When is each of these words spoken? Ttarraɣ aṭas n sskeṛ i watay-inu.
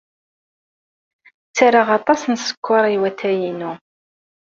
Ttarraɣ 1.47 1.89
aṭas 1.97 2.21
n 2.25 2.33
sskeṛ 2.45 2.83
i 2.95 2.97
watay-inu. 3.01 3.71